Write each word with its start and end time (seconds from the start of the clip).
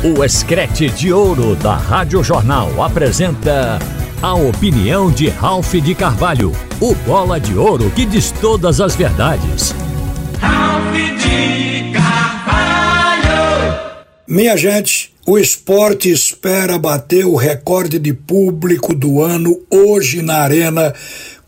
O 0.00 0.24
Escrete 0.24 0.88
de 0.88 1.12
Ouro 1.12 1.56
da 1.56 1.74
Rádio 1.74 2.22
Jornal 2.22 2.80
apresenta 2.80 3.80
a 4.22 4.32
opinião 4.32 5.10
de 5.10 5.28
Ralph 5.28 5.74
de 5.74 5.92
Carvalho, 5.92 6.52
o 6.80 6.94
bola 6.94 7.40
de 7.40 7.58
ouro 7.58 7.90
que 7.90 8.06
diz 8.06 8.30
todas 8.30 8.80
as 8.80 8.94
verdades. 8.94 9.74
Ralph 10.38 10.94
de 10.94 11.92
Carvalho! 11.92 12.14
Minha 14.28 14.56
gente, 14.56 15.12
o 15.26 15.36
esporte 15.36 16.08
espera 16.08 16.78
bater 16.78 17.26
o 17.26 17.34
recorde 17.34 17.98
de 17.98 18.12
público 18.12 18.94
do 18.94 19.20
ano 19.20 19.60
hoje 19.68 20.22
na 20.22 20.36
Arena 20.36 20.94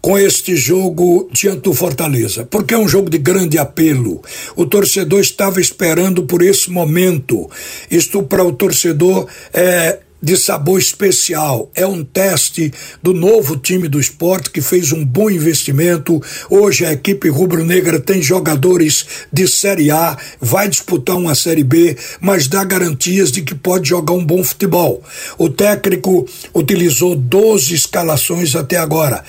com 0.01 0.19
este 0.19 0.57
jogo 0.57 1.29
diante 1.33 1.62
do 1.62 1.75
Fortaleza, 1.75 2.45
porque 2.45 2.75
é 2.75 2.79
um 2.79 2.89
jogo 2.89 3.11
de 3.11 3.19
grande 3.19 3.59
apelo. 3.59 4.23
O 4.57 4.66
torcedor 4.66 5.21
estava 5.21 5.61
esperando 5.61 6.25
por 6.25 6.43
esse 6.43 6.71
momento. 6.71 7.51
Isto 7.91 8.23
para 8.23 8.45
o 8.45 8.52
torcedor 8.52 9.27
é 9.52 9.98
de 10.23 10.37
sabor 10.37 10.79
especial. 10.79 11.70
É 11.74 11.87
um 11.87 12.05
teste 12.05 12.73
do 13.02 13.12
novo 13.12 13.56
time 13.56 13.88
do 13.88 14.01
esporte 14.01 14.51
que 14.51 14.61
fez 14.61 14.92
um 14.92 15.05
bom 15.05 15.30
investimento. 15.30 16.20
Hoje 16.48 16.84
a 16.84 16.92
equipe 16.92 17.28
rubro-negra 17.28 17.98
tem 17.98 18.20
jogadores 18.23 19.06
de 19.33 19.47
Série 19.48 19.91
A, 19.91 20.16
vai 20.41 20.69
disputar 20.69 21.16
uma 21.16 21.34
Série 21.34 21.64
B, 21.64 21.97
mas 22.20 22.47
dá 22.47 22.64
garantias 22.64 23.33
de 23.33 23.42
que 23.42 23.55
pode 23.55 23.88
jogar 23.88 24.14
um 24.14 24.25
bom 24.25 24.42
futebol. 24.45 25.02
O 25.38 25.48
técnico 25.48 26.27
utilizou 26.55 27.16
12 27.16 27.75
escalações 27.75 28.55
até 28.55 28.77
agora, 28.77 29.25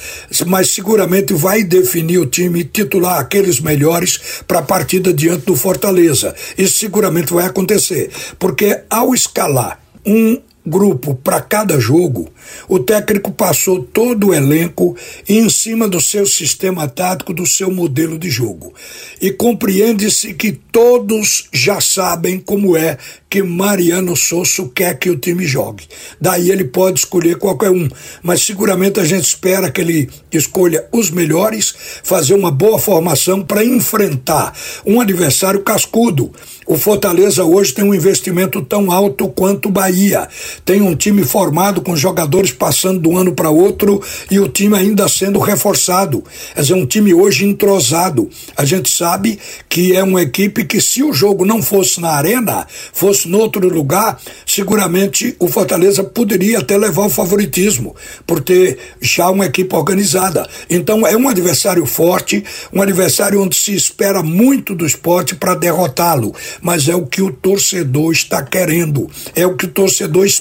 mas 0.48 0.72
seguramente 0.72 1.34
vai 1.34 1.64
definir 1.64 2.18
o 2.18 2.26
time 2.26 2.64
titular 2.64 3.20
aqueles 3.20 3.60
melhores 3.60 4.20
para 4.48 4.60
a 4.60 4.64
partida 4.64 5.14
diante 5.14 5.46
do 5.46 5.56
Fortaleza. 5.56 6.36
Isso 6.58 6.78
seguramente 6.78 7.34
vai 7.34 7.46
acontecer, 7.46 8.10
porque 8.38 8.82
ao 8.90 9.14
escalar 9.14 9.80
um 10.06 10.42
grupo 10.66 11.16
para 11.16 11.42
cada 11.42 11.80
jogo, 11.80 12.30
o 12.68 12.80
técnico 12.80 13.32
passou 13.32 13.84
todo 13.84 14.28
o 14.28 14.34
elenco 14.34 14.96
em 15.28 15.50
cima 15.50 15.88
do 15.88 16.00
seu 16.00 16.26
sistema 16.26 16.88
tático, 16.88 17.34
do 17.34 17.46
seu 17.46 17.72
modelo 17.72 18.18
de 18.18 18.30
jogo. 18.30 18.74
E 19.20 19.32
compreende-se 19.32 20.34
que 20.34 20.52
todos 20.52 21.48
já 21.52 21.82
sabem 21.82 22.40
como 22.40 22.78
é 22.78 22.98
que 23.30 23.42
Mariano 23.42 24.16
Sosso 24.16 24.68
quer 24.68 25.00
que 25.00 25.10
o 25.10 25.18
time 25.18 25.46
jogue. 25.46 25.86
Daí 26.20 26.52
ele 26.52 26.66
pode 26.66 27.00
escolher 27.00 27.38
qualquer 27.38 27.72
um, 27.72 27.88
mas 28.22 28.44
seguramente 28.44 29.00
a 29.00 29.06
gente 29.06 29.24
espera 29.24 29.72
que 29.72 29.80
ele 29.80 30.10
escolha 30.32 30.86
os 30.92 31.10
melhores, 31.10 31.74
fazer 32.04 32.34
uma 32.34 32.52
boa 32.52 32.78
formação 32.78 33.42
para 33.42 33.64
enfrentar 33.64 34.54
um 34.86 35.00
adversário 35.00 35.62
cascudo. 35.62 36.32
O 36.68 36.78
Fortaleza 36.78 37.44
hoje 37.44 37.74
tem 37.74 37.86
um 37.86 37.94
investimento 37.94 38.62
tão 38.62 38.92
alto 38.92 39.30
quanto 39.30 39.70
o 39.70 39.72
Bahia. 39.72 40.28
Tem 40.64 40.82
um 40.82 40.96
time 40.96 41.24
formado 41.24 41.82
com 41.82 41.96
jogadores 41.96 42.52
passando 42.52 43.10
um 43.10 43.18
ano 43.18 43.34
para 43.34 43.50
outro 43.50 44.02
e 44.30 44.40
o 44.40 44.48
time 44.48 44.78
ainda 44.78 45.08
sendo 45.08 45.40
reforçado. 45.40 46.24
Quer 46.54 46.62
dizer, 46.62 46.74
um 46.74 46.86
time 46.86 47.14
hoje 47.14 47.46
entrosado. 47.46 48.30
A 48.56 48.66
gente 48.66 48.90
sabe 48.90 49.40
que 49.70 49.96
é 49.96 50.04
uma 50.04 50.22
equipe 50.22 50.66
que, 50.66 50.82
se 50.82 51.04
o 51.04 51.14
jogo 51.14 51.46
não 51.46 51.62
fosse 51.62 52.00
na 52.00 52.10
arena, 52.10 52.68
fosse 52.94 53.28
no 53.28 53.40
outro 53.40 53.68
lugar, 53.68 54.20
seguramente 54.46 55.36
o 55.40 55.48
Fortaleza 55.48 56.04
poderia 56.04 56.60
até 56.60 56.78
levar 56.78 57.06
o 57.06 57.10
favoritismo, 57.10 57.96
por 58.26 58.42
ter 58.42 58.78
já 59.00 59.30
uma 59.30 59.46
equipe 59.46 59.76
organizada. 59.76 60.48
Então 60.70 61.06
é 61.06 61.16
um 61.16 61.28
adversário 61.28 61.86
forte, 61.86 62.44
um 62.74 62.82
adversário 62.82 63.42
onde 63.42 63.56
se 63.56 63.74
espera 63.74 64.22
muito 64.22 64.76
do 64.76 64.86
esporte 64.86 65.36
para 65.36 65.56
derrotá-lo, 65.56 66.34
mas 66.62 66.88
é 66.88 66.96
o 66.96 67.06
que 67.06 67.22
o 67.22 67.32
torcedor 67.32 68.12
está 68.12 68.44
querendo, 68.44 69.10
é 69.36 69.46
o 69.46 69.56
que 69.56 69.66
o 69.66 69.70
torcedor 69.70 70.26
espera, 70.26 70.41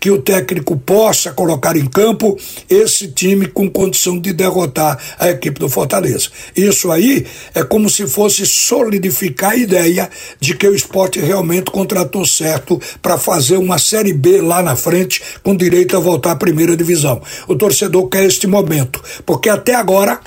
que 0.00 0.10
o 0.10 0.20
técnico 0.20 0.76
possa 0.76 1.32
colocar 1.32 1.76
em 1.76 1.86
campo 1.86 2.38
esse 2.68 3.08
time 3.08 3.46
com 3.46 3.70
condição 3.70 4.18
de 4.18 4.32
derrotar 4.32 4.98
a 5.18 5.30
equipe 5.30 5.58
do 5.58 5.68
Fortaleza. 5.68 6.28
Isso 6.56 6.90
aí 6.90 7.26
é 7.54 7.62
como 7.62 7.88
se 7.88 8.06
fosse 8.06 8.46
solidificar 8.46 9.52
a 9.52 9.56
ideia 9.56 10.10
de 10.40 10.54
que 10.54 10.66
o 10.66 10.74
esporte 10.74 11.20
realmente 11.20 11.70
contratou 11.70 12.24
certo 12.24 12.80
para 13.00 13.18
fazer 13.18 13.56
uma 13.56 13.78
Série 13.78 14.12
B 14.12 14.40
lá 14.40 14.62
na 14.62 14.76
frente, 14.76 15.22
com 15.42 15.56
direito 15.56 15.96
a 15.96 16.00
voltar 16.00 16.32
à 16.32 16.36
primeira 16.36 16.76
divisão. 16.76 17.20
O 17.46 17.54
torcedor 17.54 18.08
quer 18.08 18.24
este 18.24 18.46
momento, 18.46 19.02
porque 19.24 19.48
até 19.48 19.74
agora 19.74 20.20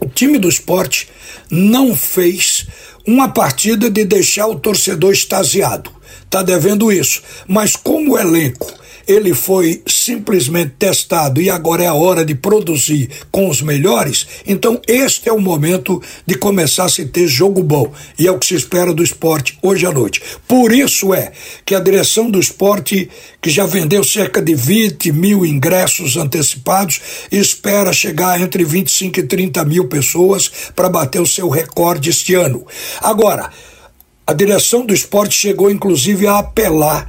o 0.00 0.08
time 0.08 0.38
do 0.38 0.48
esporte 0.48 1.08
não 1.50 1.94
fez 1.94 2.66
uma 3.06 3.28
partida 3.28 3.90
de 3.90 4.04
deixar 4.04 4.46
o 4.46 4.58
torcedor 4.58 5.12
extasiado. 5.12 5.90
Está 6.24 6.42
devendo 6.42 6.92
isso. 6.92 7.22
Mas 7.46 7.76
como 7.76 8.18
elenco 8.18 8.81
ele 9.06 9.34
foi 9.34 9.82
simplesmente 9.86 10.74
testado 10.78 11.40
e 11.40 11.50
agora 11.50 11.84
é 11.84 11.86
a 11.86 11.94
hora 11.94 12.24
de 12.24 12.34
produzir 12.34 13.08
com 13.30 13.48
os 13.48 13.62
melhores, 13.62 14.26
então 14.46 14.80
este 14.86 15.28
é 15.28 15.32
o 15.32 15.40
momento 15.40 16.02
de 16.26 16.34
começar 16.34 16.84
a 16.84 16.88
se 16.88 17.06
ter 17.06 17.26
jogo 17.26 17.62
bom. 17.62 17.92
E 18.18 18.26
é 18.26 18.30
o 18.30 18.38
que 18.38 18.46
se 18.46 18.54
espera 18.54 18.92
do 18.92 19.02
esporte 19.02 19.58
hoje 19.62 19.86
à 19.86 19.92
noite. 19.92 20.22
Por 20.46 20.72
isso 20.72 21.14
é 21.14 21.32
que 21.64 21.74
a 21.74 21.80
direção 21.80 22.30
do 22.30 22.38
esporte, 22.38 23.08
que 23.40 23.50
já 23.50 23.66
vendeu 23.66 24.04
cerca 24.04 24.40
de 24.40 24.54
20 24.54 25.12
mil 25.12 25.44
ingressos 25.44 26.16
antecipados, 26.16 27.00
espera 27.30 27.92
chegar 27.92 28.40
entre 28.40 28.64
25 28.64 29.20
e 29.20 29.22
30 29.22 29.64
mil 29.64 29.88
pessoas 29.88 30.50
para 30.74 30.88
bater 30.88 31.20
o 31.20 31.26
seu 31.26 31.48
recorde 31.48 32.10
este 32.10 32.34
ano. 32.34 32.66
Agora, 33.00 33.50
a 34.26 34.32
direção 34.32 34.86
do 34.86 34.94
esporte 34.94 35.34
chegou 35.34 35.70
inclusive 35.70 36.26
a 36.26 36.38
apelar 36.38 37.08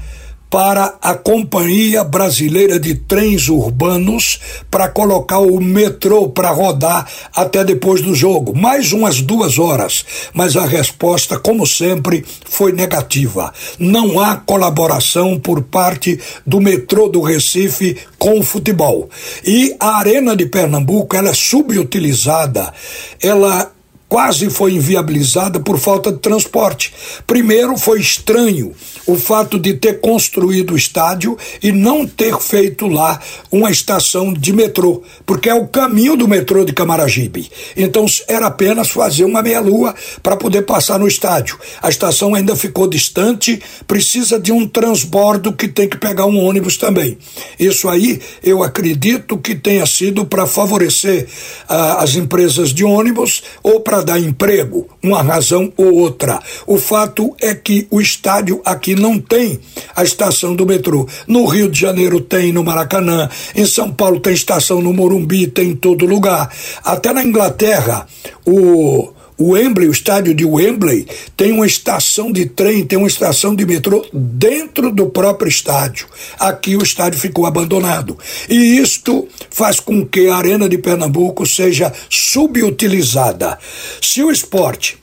para 0.53 0.99
a 1.01 1.15
Companhia 1.15 2.03
Brasileira 2.03 2.79
de 2.79 2.93
Trens 2.93 3.49
Urbanos 3.49 4.39
para 4.69 4.87
colocar 4.87 5.39
o 5.39 5.59
metrô 5.59 6.29
para 6.29 6.51
rodar 6.51 7.09
até 7.35 7.63
depois 7.63 8.03
do 8.03 8.13
jogo, 8.13 8.55
mais 8.55 8.91
umas 8.93 9.19
duas 9.19 9.57
horas. 9.57 10.05
Mas 10.31 10.55
a 10.55 10.63
resposta, 10.63 11.39
como 11.39 11.65
sempre, 11.65 12.23
foi 12.45 12.71
negativa. 12.71 13.51
Não 13.79 14.19
há 14.19 14.35
colaboração 14.35 15.39
por 15.39 15.63
parte 15.63 16.19
do 16.45 16.61
metrô 16.61 17.09
do 17.09 17.21
Recife 17.21 17.97
com 18.19 18.37
o 18.37 18.43
futebol. 18.43 19.09
E 19.43 19.75
a 19.79 19.97
Arena 19.97 20.35
de 20.35 20.45
Pernambuco, 20.45 21.15
ela 21.15 21.29
é 21.29 21.33
subutilizada, 21.33 22.71
ela 23.19 23.71
quase 24.13 24.47
foi 24.47 24.73
inviabilizada 24.73 25.59
por 25.59 25.79
falta 25.79 26.11
de 26.11 26.19
transporte. 26.19 26.93
Primeiro, 27.25 27.75
foi 27.75 27.99
estranho 27.99 28.71
o 29.07 29.15
fato 29.15 29.57
de 29.57 29.73
ter 29.73 29.99
construído 30.01 30.75
o 30.75 30.77
estádio 30.77 31.35
e 31.63 31.71
não 31.71 32.05
ter 32.05 32.39
feito 32.39 32.85
lá 32.85 33.19
uma 33.51 33.71
estação 33.71 34.31
de 34.31 34.53
metrô, 34.53 35.01
porque 35.25 35.49
é 35.49 35.55
o 35.55 35.65
caminho 35.65 36.15
do 36.15 36.27
metrô 36.27 36.63
de 36.63 36.73
Camaragibe. 36.73 37.49
Então 37.75 38.05
era 38.27 38.45
apenas 38.45 38.91
fazer 38.91 39.25
uma 39.25 39.41
meia-lua 39.41 39.95
para 40.21 40.37
poder 40.37 40.61
passar 40.61 40.99
no 40.99 41.07
estádio. 41.07 41.57
A 41.81 41.89
estação 41.89 42.35
ainda 42.35 42.55
ficou 42.55 42.87
distante, 42.87 43.59
precisa 43.87 44.39
de 44.39 44.51
um 44.51 44.67
transbordo 44.67 45.53
que 45.53 45.67
tem 45.67 45.89
que 45.89 45.97
pegar 45.97 46.27
um 46.27 46.37
ônibus 46.37 46.77
também. 46.77 47.17
Isso 47.59 47.89
aí 47.89 48.21
eu 48.43 48.61
acredito 48.61 49.39
que 49.39 49.55
tenha 49.55 49.87
sido 49.87 50.23
para 50.23 50.45
favorecer 50.45 51.27
ah, 51.67 52.03
as 52.03 52.13
empresas 52.13 52.71
de 52.71 52.85
ônibus 52.85 53.41
ou 53.63 53.79
para 53.79 54.02
dar 54.03 54.19
emprego, 54.19 54.87
uma 55.01 55.21
razão 55.21 55.71
ou 55.77 55.93
outra. 55.93 56.39
O 56.67 56.77
fato 56.77 57.35
é 57.41 57.55
que 57.55 57.87
o 57.89 58.01
estádio 58.01 58.61
aqui 58.65 58.95
não 58.95 59.19
tem 59.19 59.59
a 59.95 60.03
estação 60.03 60.55
do 60.55 60.65
metrô. 60.65 61.07
No 61.27 61.45
Rio 61.45 61.69
de 61.69 61.79
Janeiro 61.79 62.21
tem, 62.21 62.51
no 62.51 62.63
Maracanã, 62.63 63.29
em 63.55 63.65
São 63.65 63.91
Paulo 63.91 64.19
tem 64.19 64.33
estação 64.33 64.81
no 64.81 64.93
Morumbi, 64.93 65.47
tem 65.47 65.69
em 65.69 65.75
todo 65.75 66.05
lugar. 66.05 66.51
Até 66.83 67.13
na 67.13 67.23
Inglaterra, 67.23 68.05
o 68.45 69.13
o 69.37 69.51
Wembley, 69.51 69.87
o 69.87 69.91
estádio 69.91 70.33
de 70.33 70.45
Wembley, 70.45 71.07
tem 71.35 71.51
uma 71.51 71.65
estação 71.65 72.31
de 72.31 72.45
trem, 72.45 72.85
tem 72.85 72.97
uma 72.97 73.07
estação 73.07 73.55
de 73.55 73.65
metrô 73.65 74.05
dentro 74.13 74.91
do 74.91 75.07
próprio 75.07 75.49
estádio. 75.49 76.07
Aqui 76.39 76.75
o 76.75 76.83
estádio 76.83 77.19
ficou 77.19 77.45
abandonado. 77.45 78.17
E 78.49 78.77
isto 78.77 79.27
faz 79.49 79.79
com 79.79 80.05
que 80.05 80.27
a 80.27 80.35
Arena 80.35 80.69
de 80.69 80.77
Pernambuco 80.77 81.45
seja 81.45 81.91
subutilizada. 82.09 83.57
Se 84.01 84.23
o 84.23 84.31
esporte 84.31 85.02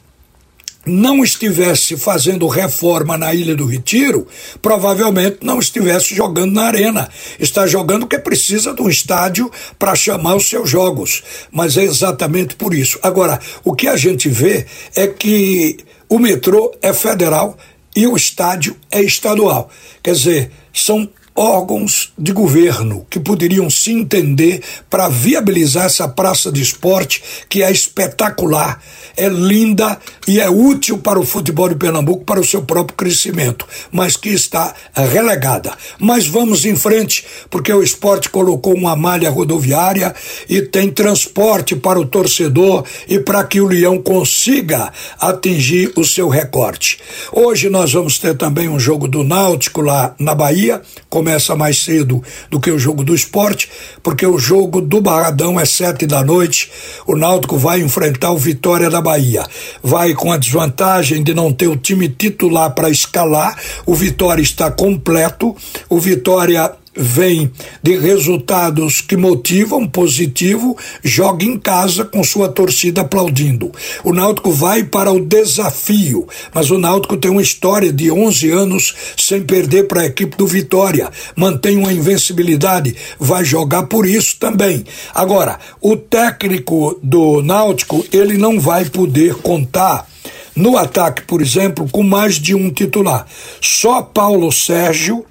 não 0.86 1.22
estivesse 1.22 1.96
fazendo 1.96 2.46
reforma 2.48 3.16
na 3.16 3.34
Ilha 3.34 3.54
do 3.54 3.66
Retiro, 3.66 4.26
provavelmente 4.62 5.38
não 5.42 5.58
estivesse 5.58 6.14
jogando 6.14 6.52
na 6.52 6.64
arena. 6.64 7.08
Está 7.38 7.66
jogando 7.66 8.06
porque 8.06 8.18
precisa 8.18 8.72
de 8.72 8.80
um 8.80 8.88
estádio 8.88 9.50
para 9.78 9.94
chamar 9.94 10.36
os 10.36 10.48
seus 10.48 10.70
jogos. 10.70 11.22
Mas 11.50 11.76
é 11.76 11.84
exatamente 11.84 12.54
por 12.54 12.74
isso. 12.74 12.98
Agora, 13.02 13.38
o 13.62 13.74
que 13.74 13.88
a 13.88 13.96
gente 13.96 14.28
vê 14.28 14.66
é 14.96 15.06
que 15.06 15.78
o 16.08 16.18
metrô 16.18 16.72
é 16.80 16.92
federal 16.92 17.56
e 17.94 18.06
o 18.06 18.16
estádio 18.16 18.76
é 18.90 19.02
estadual. 19.02 19.70
Quer 20.02 20.14
dizer, 20.14 20.50
são 20.72 21.08
órgãos 21.40 22.12
de 22.18 22.32
governo 22.32 23.06
que 23.08 23.18
poderiam 23.18 23.70
se 23.70 23.90
entender 23.90 24.62
para 24.90 25.08
viabilizar 25.08 25.86
essa 25.86 26.06
praça 26.06 26.52
de 26.52 26.60
esporte 26.60 27.22
que 27.48 27.62
é 27.62 27.72
espetacular, 27.72 28.78
é 29.16 29.26
linda 29.26 29.98
e 30.28 30.38
é 30.38 30.50
útil 30.50 30.98
para 30.98 31.18
o 31.18 31.24
futebol 31.24 31.66
de 31.70 31.76
Pernambuco 31.76 32.26
para 32.26 32.40
o 32.40 32.44
seu 32.44 32.62
próprio 32.62 32.94
crescimento, 32.94 33.66
mas 33.90 34.16
que 34.16 34.28
está 34.28 34.74
relegada. 34.94 35.72
Mas 35.98 36.26
vamos 36.26 36.66
em 36.66 36.76
frente, 36.76 37.24
porque 37.48 37.72
o 37.72 37.82
esporte 37.82 38.28
colocou 38.28 38.74
uma 38.74 38.94
malha 38.94 39.30
rodoviária 39.30 40.14
e 40.46 40.60
tem 40.60 40.90
transporte 40.90 41.74
para 41.74 41.98
o 41.98 42.04
torcedor 42.04 42.84
e 43.08 43.18
para 43.18 43.44
que 43.44 43.62
o 43.62 43.66
Leão 43.66 43.96
consiga 44.00 44.92
atingir 45.18 45.90
o 45.96 46.04
seu 46.04 46.28
recorte. 46.28 46.98
Hoje 47.32 47.70
nós 47.70 47.94
vamos 47.94 48.18
ter 48.18 48.36
também 48.36 48.68
um 48.68 48.78
jogo 48.78 49.08
do 49.08 49.24
Náutico 49.24 49.80
lá 49.80 50.14
na 50.18 50.34
Bahia, 50.34 50.82
começa 51.30 51.54
mais 51.54 51.78
cedo 51.78 52.20
do 52.50 52.58
que 52.58 52.72
o 52.72 52.78
jogo 52.78 53.04
do 53.04 53.14
esporte, 53.14 53.70
porque 54.02 54.26
o 54.26 54.36
jogo 54.36 54.80
do 54.80 55.00
Barradão 55.00 55.60
é 55.60 55.64
sete 55.64 56.04
da 56.04 56.24
noite. 56.24 56.68
O 57.06 57.14
Náutico 57.14 57.56
vai 57.56 57.80
enfrentar 57.80 58.32
o 58.32 58.36
Vitória 58.36 58.90
da 58.90 59.00
Bahia. 59.00 59.44
Vai 59.80 60.12
com 60.12 60.32
a 60.32 60.36
desvantagem 60.36 61.22
de 61.22 61.32
não 61.32 61.52
ter 61.52 61.68
o 61.68 61.76
time 61.76 62.08
titular 62.08 62.74
para 62.74 62.90
escalar. 62.90 63.56
O 63.86 63.94
Vitória 63.94 64.42
está 64.42 64.72
completo. 64.72 65.56
O 65.88 66.00
Vitória 66.00 66.72
vem 67.00 67.50
de 67.82 67.96
resultados 67.98 69.00
que 69.00 69.16
motivam 69.16 69.88
positivo, 69.88 70.76
joga 71.02 71.44
em 71.44 71.58
casa 71.58 72.04
com 72.04 72.22
sua 72.22 72.48
torcida 72.48 73.00
aplaudindo. 73.00 73.72
O 74.04 74.12
Náutico 74.12 74.52
vai 74.52 74.84
para 74.84 75.10
o 75.10 75.24
desafio, 75.24 76.28
mas 76.54 76.70
o 76.70 76.78
Náutico 76.78 77.16
tem 77.16 77.30
uma 77.30 77.42
história 77.42 77.92
de 77.92 78.10
11 78.10 78.50
anos 78.50 78.94
sem 79.16 79.42
perder 79.42 79.88
para 79.88 80.02
a 80.02 80.06
equipe 80.06 80.36
do 80.36 80.46
Vitória, 80.46 81.10
mantém 81.34 81.78
uma 81.78 81.92
invencibilidade, 81.92 82.94
vai 83.18 83.44
jogar 83.44 83.84
por 83.84 84.06
isso 84.06 84.36
também. 84.38 84.84
Agora, 85.14 85.58
o 85.80 85.96
técnico 85.96 86.98
do 87.02 87.42
Náutico, 87.42 88.04
ele 88.12 88.36
não 88.36 88.60
vai 88.60 88.84
poder 88.84 89.36
contar 89.36 90.06
no 90.54 90.76
ataque, 90.76 91.22
por 91.22 91.40
exemplo, 91.40 91.88
com 91.90 92.02
mais 92.02 92.34
de 92.34 92.54
um 92.54 92.70
titular. 92.70 93.26
Só 93.60 94.02
Paulo 94.02 94.52
Sérgio 94.52 95.24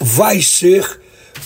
vai 0.00 0.42
ser 0.42 0.84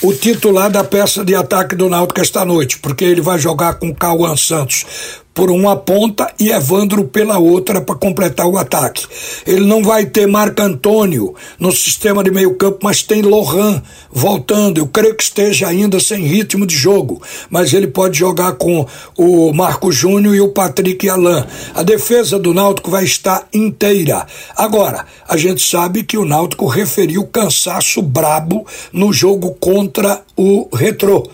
o 0.03 0.13
titular 0.13 0.71
da 0.71 0.83
peça 0.83 1.25
de 1.25 1.35
ataque 1.35 1.77
do 1.77 1.89
Náutico 1.89 2.21
esta 2.21 2.45
noite, 2.45 2.79
porque 2.79 3.05
ele 3.05 3.21
vai 3.21 3.39
jogar 3.39 3.75
com 3.75 3.95
Cauã 3.95 4.37
Santos 4.37 4.85
por 5.34 5.50
uma 5.50 5.76
ponta 5.76 6.32
e 6.38 6.50
Evandro 6.50 7.05
pela 7.05 7.38
outra 7.38 7.81
para 7.81 7.94
completar 7.94 8.46
o 8.46 8.58
ataque. 8.58 9.06
Ele 9.46 9.64
não 9.64 9.82
vai 9.82 10.06
ter 10.06 10.26
Marco 10.26 10.61
Antônio 10.61 11.34
no 11.58 11.73
sistema 11.73 12.23
de 12.23 12.31
meio 12.31 12.55
campo, 12.56 12.81
mas 12.82 13.02
tem 13.02 13.23
Lohan 13.23 13.82
voltando. 14.11 14.79
Eu 14.79 14.87
creio 14.87 15.14
que 15.14 15.23
esteja 15.23 15.69
ainda 15.69 15.99
sem 15.99 16.23
ritmo 16.23 16.67
de 16.67 16.76
jogo, 16.76 17.23
mas 17.49 17.73
ele 17.73 17.87
pode 17.87 18.19
jogar 18.19 18.52
com 18.52 18.87
o 19.17 19.52
Marco 19.52 19.90
Júnior 19.90 20.34
e 20.34 20.40
o 20.40 20.50
Patrick 20.50 21.08
Alain. 21.08 21.44
A 21.75 21.82
defesa 21.82 22.38
do 22.38 22.52
Náutico 22.52 22.90
vai 22.90 23.05
estar 23.05 23.49
inteira. 23.52 24.26
Agora, 24.56 25.06
a 25.26 25.37
gente 25.37 25.62
sabe 25.62 26.02
que 26.02 26.19
o 26.19 26.25
Náutico 26.25 26.67
referiu 26.67 27.26
cansaço 27.26 28.02
brabo 28.02 28.67
no 28.93 29.12
jogo 29.12 29.56
contra 29.58 30.23
o 30.37 30.69
Retrô. 30.75 31.29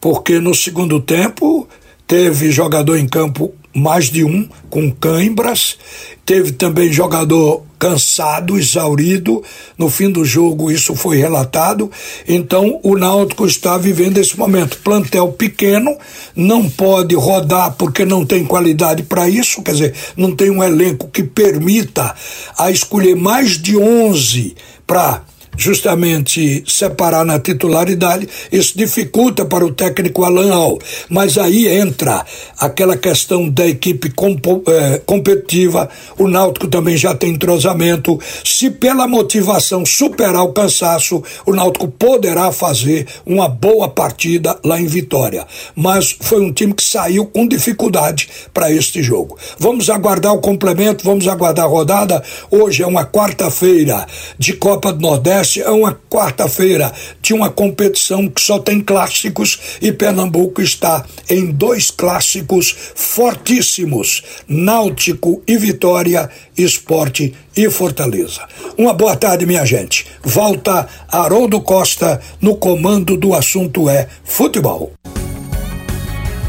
Porque 0.00 0.38
no 0.38 0.54
segundo 0.54 1.00
tempo 1.00 1.66
teve 2.06 2.50
jogador 2.50 2.96
em 2.96 3.06
campo 3.06 3.54
mais 3.74 4.08
de 4.08 4.22
um 4.22 4.48
com 4.70 4.90
cãibras, 4.92 5.76
teve 6.24 6.52
também 6.52 6.92
jogador 6.92 7.64
cansado, 7.76 8.56
exaurido. 8.56 9.42
No 9.76 9.90
fim 9.90 10.10
do 10.10 10.24
jogo 10.24 10.70
isso 10.70 10.94
foi 10.94 11.16
relatado. 11.16 11.90
Então 12.26 12.78
o 12.82 12.96
Náutico 12.96 13.44
está 13.46 13.76
vivendo 13.76 14.18
esse 14.18 14.38
momento. 14.38 14.78
Plantel 14.78 15.32
pequeno, 15.32 15.96
não 16.36 16.70
pode 16.70 17.14
rodar 17.14 17.72
porque 17.72 18.04
não 18.04 18.24
tem 18.24 18.44
qualidade 18.44 19.02
para 19.02 19.28
isso, 19.28 19.62
quer 19.62 19.72
dizer, 19.72 19.94
não 20.16 20.34
tem 20.34 20.50
um 20.50 20.62
elenco 20.62 21.08
que 21.08 21.24
permita 21.24 22.14
a 22.56 22.70
escolher 22.70 23.16
mais 23.16 23.58
de 23.60 23.76
11 23.76 24.54
para 24.86 25.22
justamente 25.56 26.64
separar 26.66 27.24
na 27.24 27.38
titularidade, 27.38 28.28
isso 28.50 28.76
dificulta 28.76 29.44
para 29.44 29.64
o 29.64 29.72
técnico 29.72 30.24
Alan 30.24 30.52
Al. 30.52 30.78
Mas 31.08 31.38
aí 31.38 31.68
entra 31.68 32.24
aquela 32.58 32.96
questão 32.96 33.48
da 33.48 33.66
equipe 33.66 34.12
eh, 34.68 35.00
competitiva, 35.04 35.88
o 36.18 36.28
Náutico 36.28 36.68
também 36.68 36.96
já 36.96 37.14
tem 37.14 37.30
entrosamento. 37.30 38.18
Se 38.44 38.70
pela 38.70 39.06
motivação 39.06 39.84
superar 39.84 40.42
o 40.42 40.52
cansaço, 40.52 41.22
o 41.46 41.52
Náutico 41.52 41.88
poderá 41.88 42.50
fazer 42.52 43.06
uma 43.24 43.48
boa 43.48 43.88
partida 43.88 44.58
lá 44.64 44.80
em 44.80 44.86
Vitória. 44.86 45.46
Mas 45.74 46.16
foi 46.20 46.40
um 46.40 46.52
time 46.52 46.74
que 46.74 46.82
saiu 46.82 47.26
com 47.26 47.46
dificuldade 47.46 48.28
para 48.52 48.70
este 48.70 49.02
jogo. 49.02 49.36
Vamos 49.58 49.90
aguardar 49.90 50.32
o 50.32 50.40
complemento, 50.40 51.04
vamos 51.04 51.28
aguardar 51.28 51.66
a 51.66 51.68
rodada. 51.68 52.22
Hoje 52.50 52.82
é 52.82 52.86
uma 52.86 53.04
quarta-feira 53.04 54.06
de 54.38 54.54
Copa 54.54 54.92
do 54.92 55.00
Nordeste 55.00 55.43
é 55.56 55.70
uma 55.70 55.98
quarta-feira 56.10 56.92
de 57.20 57.34
uma 57.34 57.50
competição 57.50 58.28
que 58.28 58.40
só 58.40 58.58
tem 58.58 58.80
clássicos 58.80 59.78
e 59.80 59.92
Pernambuco 59.92 60.60
está 60.60 61.04
em 61.28 61.50
dois 61.50 61.90
clássicos 61.90 62.74
fortíssimos: 62.94 64.22
Náutico 64.48 65.42
e 65.46 65.56
Vitória, 65.56 66.28
Esporte 66.56 67.34
e 67.56 67.70
Fortaleza. 67.70 68.42
Uma 68.76 68.92
boa 68.92 69.16
tarde, 69.16 69.46
minha 69.46 69.64
gente. 69.64 70.06
Volta 70.22 70.88
Haroldo 71.08 71.60
Costa 71.60 72.20
no 72.40 72.56
comando 72.56 73.16
do 73.16 73.34
assunto 73.34 73.88
é 73.88 74.08
futebol. 74.24 74.92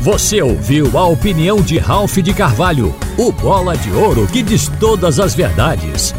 Você 0.02 0.40
ouviu 0.40 0.96
a 0.98 1.08
opinião 1.08 1.62
de 1.62 1.80
Ralph 1.80 2.18
de 2.18 2.32
Carvalho, 2.32 2.94
o 3.18 3.32
bola 3.32 3.76
de 3.76 3.92
ouro 3.92 4.28
que 4.28 4.44
diz 4.44 4.70
todas 4.80 5.20
as 5.20 5.34
verdades. 5.34 6.14